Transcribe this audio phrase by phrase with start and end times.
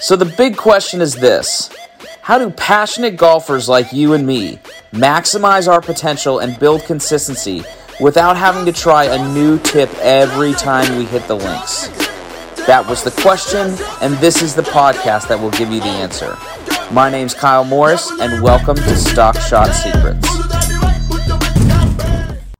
[0.00, 1.68] So the big question is this
[2.22, 4.56] How do passionate golfers like you and me
[4.92, 7.64] maximize our potential and build consistency
[8.00, 11.88] without having to try a new tip every time we hit the links?
[12.66, 16.34] That was the question, and this is the podcast that will give you the answer.
[16.90, 20.26] My name's Kyle Morris, and welcome to Stock Shot Secrets.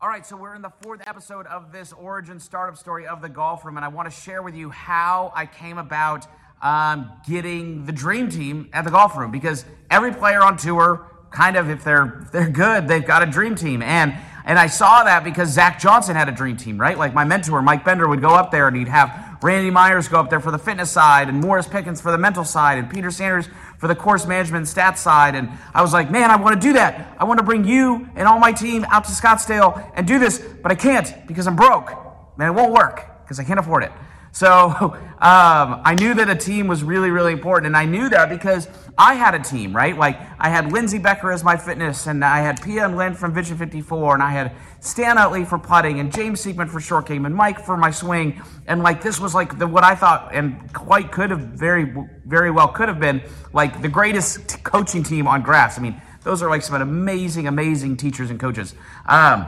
[0.00, 3.28] All right, so we're in the fourth episode of this origin startup story of the
[3.28, 6.26] golf room, and I want to share with you how I came about
[6.62, 11.56] um, getting the dream team at the golf room because every player on tour, kind
[11.56, 15.24] of, if they're they're good, they've got a dream team, and and I saw that
[15.24, 16.96] because Zach Johnson had a dream team, right?
[16.96, 20.18] Like my mentor, Mike Bender, would go up there and he'd have Randy Myers go
[20.18, 23.10] up there for the fitness side, and Morris Pickens for the mental side, and Peter
[23.10, 23.48] Sanders
[23.78, 25.34] for the course management stats side.
[25.36, 27.16] And I was like, man, I want to do that.
[27.18, 30.38] I want to bring you and all my team out to Scottsdale and do this,
[30.38, 31.92] but I can't because I'm broke.
[32.36, 33.92] Man, it won't work because I can't afford it.
[34.32, 34.70] So
[35.20, 37.66] um, I knew that a team was really, really important.
[37.66, 39.96] And I knew that because I had a team, right?
[39.96, 43.32] Like I had Lindsey Becker as my fitness, and I had Pia and Lynn from
[43.32, 47.24] Vision 54, and I had Stan Utley for putting, and James Sieckmann for short game,
[47.24, 48.42] and Mike for my swing.
[48.66, 51.94] And like this was like the, what I thought, and quite could have very,
[52.26, 55.78] very well could have been like the greatest t- coaching team on grass.
[55.78, 58.74] I mean, those are like some amazing, amazing teachers and coaches.
[59.06, 59.46] Um,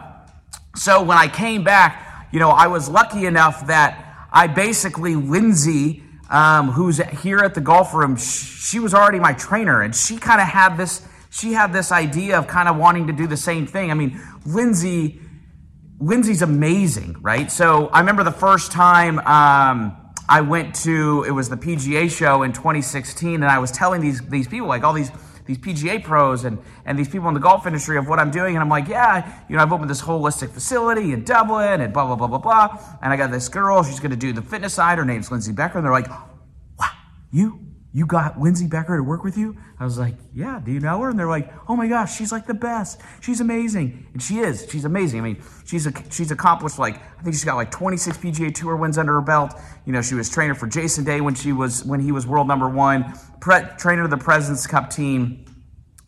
[0.77, 6.03] so when I came back, you know, I was lucky enough that I basically, Lindsay,
[6.31, 10.41] um, who's here at the golf room, she was already my trainer, and she kind
[10.41, 11.07] of had this.
[11.33, 13.93] She had this idea of kind of wanting to do the same thing.
[13.93, 15.21] I mean, Lindsay,
[16.01, 17.51] Lindsay's amazing, right?
[17.53, 19.97] So I remember the first time um,
[20.29, 24.21] I went to it was the PGA show in 2016, and I was telling these
[24.23, 25.11] these people like all these
[25.51, 28.55] these PGA pros and, and these people in the golf industry of what I'm doing.
[28.55, 32.07] And I'm like, yeah, you know, I've opened this holistic facility in Dublin and blah,
[32.07, 32.79] blah, blah, blah, blah.
[33.03, 34.99] And I got this girl, she's going to do the fitness side.
[34.99, 35.79] Her name's Lindsey Becker.
[35.79, 36.09] And they're like,
[36.79, 36.93] wow,
[37.33, 39.57] you, you got Lindsey Becker to work with you?
[39.79, 41.11] I was like, yeah, do you know her?
[41.11, 43.01] And they're like, oh my gosh, she's like the best.
[43.21, 44.07] She's amazing.
[44.13, 44.67] And she is.
[44.71, 45.19] She's amazing.
[45.19, 48.77] I mean, she's a, she's accomplished like, I think she's got like 26 PGA Tour
[48.77, 49.55] wins under her belt.
[49.87, 52.47] You know, she was trainer for Jason Day when she was, when he was world
[52.47, 55.45] number one, pre- trainer of the President's Cup team.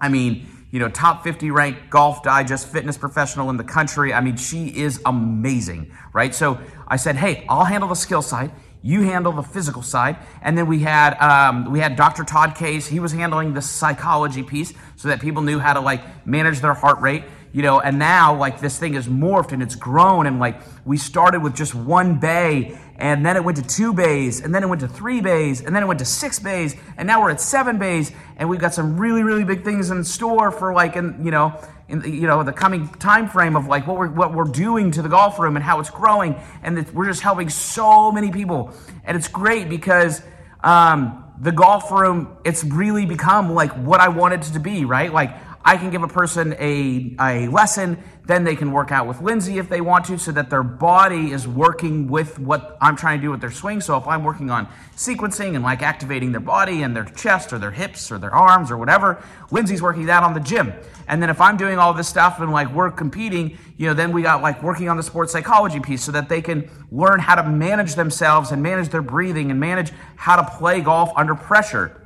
[0.00, 4.12] I mean, you know, top 50 ranked Golf Digest fitness professional in the country.
[4.14, 6.34] I mean, she is amazing, right?
[6.34, 8.52] So I said, hey, I'll handle the skill side.
[8.82, 12.24] You handle the physical side, and then we had um, we had Dr.
[12.24, 12.86] Todd Kays.
[12.86, 16.74] He was handling the psychology piece, so that people knew how to like manage their
[16.74, 20.40] heart rate you know, and now like this thing is morphed and it's grown and
[20.40, 20.56] like
[20.86, 24.62] we started with just one bay and then it went to two bays and then
[24.62, 27.30] it went to three bays and then it went to six bays and now we're
[27.30, 30.96] at seven bays and we've got some really really big things in store for like
[30.96, 31.58] in you know
[31.92, 35.02] in you know the coming time frame of like what we're what we're doing to
[35.02, 38.72] the golf room and how it's growing and we're just helping so many people.
[39.04, 40.22] And it's great because
[40.64, 45.12] um, the golf room it's really become like what I wanted it to be right?
[45.12, 49.20] Like I can give a person a, a lesson, then they can work out with
[49.20, 53.18] Lindsay if they want to, so that their body is working with what I'm trying
[53.18, 53.80] to do with their swing.
[53.80, 57.58] So if I'm working on sequencing and like activating their body and their chest or
[57.58, 60.72] their hips or their arms or whatever, Lindsay's working that on the gym.
[61.08, 64.12] And then if I'm doing all this stuff and like we're competing, you know, then
[64.12, 67.34] we got like working on the sports psychology piece so that they can learn how
[67.34, 72.01] to manage themselves and manage their breathing and manage how to play golf under pressure.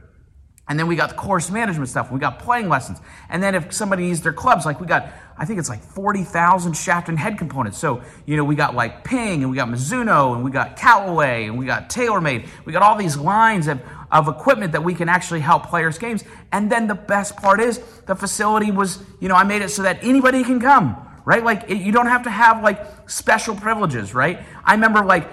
[0.69, 2.11] And then we got the course management stuff.
[2.11, 2.99] We got playing lessons.
[3.29, 6.73] And then if somebody needs their clubs, like we got, I think it's like 40,000
[6.73, 7.79] shaft and head components.
[7.79, 11.45] So, you know, we got like Ping and we got Mizuno and we got Callaway
[11.45, 12.49] and we got TaylorMade.
[12.65, 16.25] We got all these lines of, of equipment that we can actually help players' games.
[16.51, 19.83] And then the best part is the facility was, you know, I made it so
[19.83, 21.45] that anybody can come, right?
[21.45, 24.41] Like it, you don't have to have like special privileges, right?
[24.65, 25.31] I remember like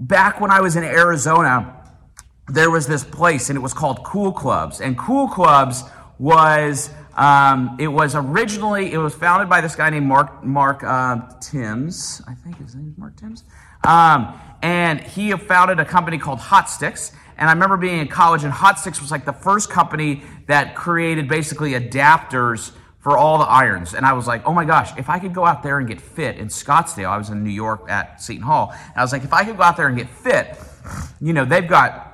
[0.00, 1.81] back when I was in Arizona,
[2.48, 4.80] there was this place and it was called Cool Clubs.
[4.80, 5.84] And Cool Clubs
[6.18, 11.20] was um, it was originally it was founded by this guy named Mark Mark uh,
[11.40, 12.22] Timms.
[12.26, 13.44] I think his name is Mark Timms.
[13.84, 17.12] Um, and he founded a company called Hot Stix.
[17.36, 20.76] And I remember being in college, and Hot Stix was like the first company that
[20.76, 23.94] created basically adapters for all the irons.
[23.94, 26.00] And I was like, oh my gosh, if I could go out there and get
[26.00, 28.72] fit in Scottsdale, I was in New York at Seton Hall.
[28.94, 30.56] I was like, if I could go out there and get fit,
[31.20, 32.11] you know, they've got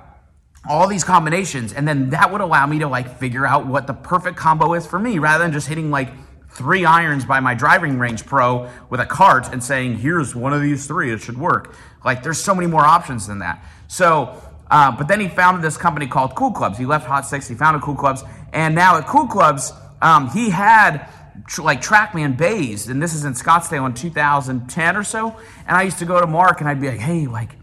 [0.69, 3.95] all these combinations and then that would allow me to like figure out what the
[3.95, 6.11] perfect combo is for me rather than just hitting like
[6.51, 10.61] three irons by my driving range pro with a cart and saying here's one of
[10.61, 11.75] these three it should work.
[12.05, 13.65] Like there's so many more options than that.
[13.87, 16.77] So uh, but then he founded this company called cool clubs.
[16.77, 18.23] He left Hot Stix, he founded cool clubs
[18.53, 19.73] and now at cool clubs
[20.03, 21.09] um, he had
[21.47, 25.37] tr- like trackman bays and this is in scottsdale in 2010 or so
[25.67, 27.57] and i used to go to mark and i'd be like hey like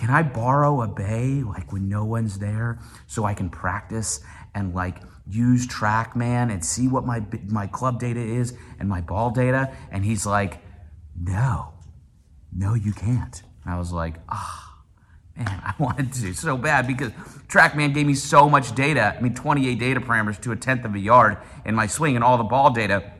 [0.00, 4.20] can I borrow a bay like when no one's there so I can practice
[4.54, 4.96] and like
[5.28, 9.76] use TrackMan and see what my my club data is and my ball data?
[9.90, 10.62] And he's like,
[11.20, 11.74] no,
[12.50, 13.42] no, you can't.
[13.62, 14.78] And I was like, ah.
[15.38, 17.10] Oh, man, I wanted to so bad because
[17.48, 19.14] TrackMan gave me so much data.
[19.18, 21.36] I mean, 28 data parameters to a tenth of a yard
[21.66, 23.12] in my swing and all the ball data.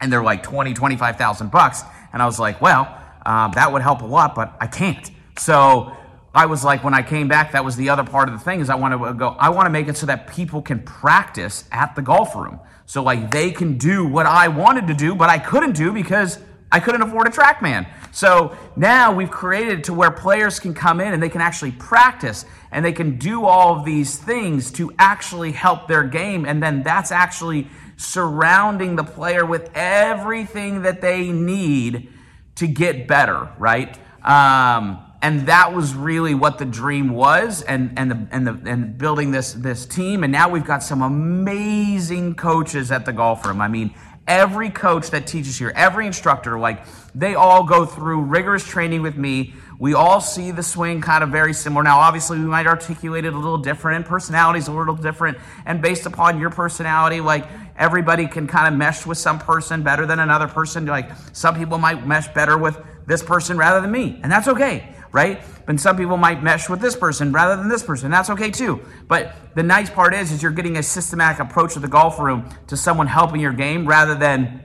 [0.00, 1.82] And they're like 20, 25,000 bucks.
[2.14, 5.10] And I was like, well, uh, that would help a lot, but I can't.
[5.38, 5.94] So
[6.36, 8.60] I was like, when I came back, that was the other part of the thing
[8.60, 11.64] is I want to go, I want to make it so that people can practice
[11.72, 12.60] at the golf room.
[12.84, 16.38] So like they can do what I wanted to do, but I couldn't do because
[16.70, 17.88] I couldn't afford a TrackMan.
[18.12, 22.44] So now we've created to where players can come in and they can actually practice
[22.70, 26.44] and they can do all of these things to actually help their game.
[26.44, 32.12] And then that's actually surrounding the player with everything that they need
[32.56, 33.98] to get better, right?
[34.22, 38.98] Um, and that was really what the dream was and and the and the and
[38.98, 40.22] building this this team.
[40.22, 43.60] And now we've got some amazing coaches at the golf room.
[43.60, 43.94] I mean
[44.28, 46.84] every coach that teaches here every instructor like
[47.14, 49.54] they all go through rigorous training with me.
[49.78, 51.82] We all see the swing kind of very similar.
[51.82, 55.38] Now obviously we might articulate it a little different and personalities a little different.
[55.64, 57.46] And based upon your personality like
[57.78, 60.84] everybody can kind of mesh with some person better than another person.
[60.86, 64.20] Like some people might mesh better with this person rather than me.
[64.22, 65.42] And that's okay right?
[65.66, 68.10] And some people might mesh with this person rather than this person.
[68.10, 68.82] That's okay too.
[69.08, 72.48] But the nice part is, is you're getting a systematic approach to the golf room
[72.66, 74.62] to someone helping your game rather than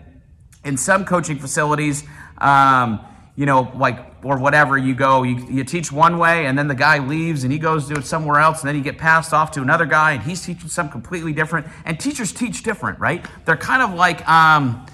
[0.65, 2.03] in some coaching facilities,
[2.39, 2.99] um,
[3.37, 6.75] you know, like or whatever, you go, you, you teach one way, and then the
[6.75, 9.51] guy leaves and he goes to it somewhere else, and then you get passed off
[9.51, 11.65] to another guy, and he's teaching something completely different.
[11.85, 13.25] And teachers teach different, right?
[13.45, 14.85] They're kind of like, um,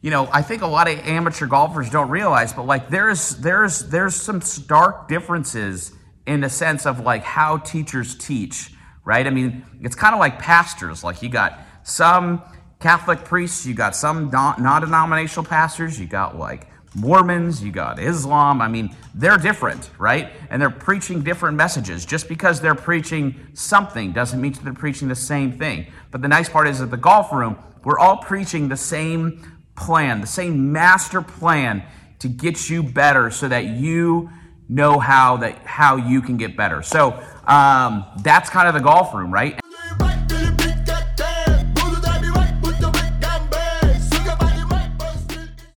[0.00, 3.80] you know, I think a lot of amateur golfers don't realize, but like there's there's
[3.88, 5.92] there's some stark differences
[6.26, 8.72] in the sense of like how teachers teach,
[9.04, 9.26] right?
[9.26, 11.02] I mean, it's kind of like pastors.
[11.02, 12.42] Like you got some
[12.78, 18.62] Catholic priests, you got some non-denominational pastors, you got like Mormons, you got Islam.
[18.62, 20.32] I mean, they're different, right?
[20.48, 22.06] And they're preaching different messages.
[22.06, 25.86] Just because they're preaching something doesn't mean they're preaching the same thing.
[26.12, 30.20] But the nice part is at the golf room, we're all preaching the same plan,
[30.20, 31.82] the same master plan
[32.18, 34.30] to get you better so that you
[34.68, 36.82] know how that how you can get better.
[36.82, 39.58] So um, that's kind of the golf room, right?